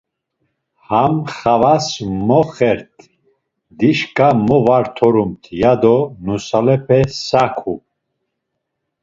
[0.87, 1.87] Ham xavas
[2.27, 2.93] mo xert,
[3.77, 7.75] dişǩa mo var torumt ya do nusalepe saku.